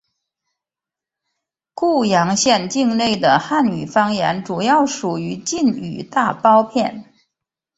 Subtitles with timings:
[1.75, 7.13] 固阳县境内的汉语方言主要属于晋语大包片。